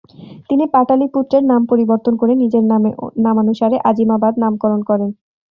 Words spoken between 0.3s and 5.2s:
তিনি পাটলিপুত্রের নাম পরিবর্তন করে নিজের নামানুসারে আজিমাবাদ নামকরণ করেন।